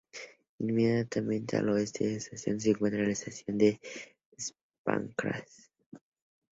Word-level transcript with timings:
Inmediatamente 0.57 1.57
al 1.57 1.69
oeste 1.69 2.05
de 2.05 2.09
la 2.13 2.17
estación 2.17 2.59
se 2.59 2.71
encuentra 2.71 3.03
la 3.03 3.11
estación 3.11 3.59
de 3.59 3.79
St 4.35 4.57
Pancras. 4.83 5.69